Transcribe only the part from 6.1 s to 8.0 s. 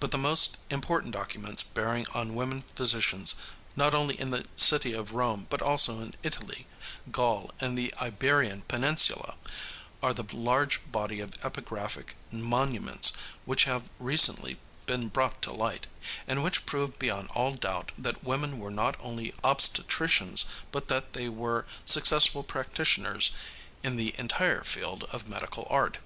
Italy, Gaul and the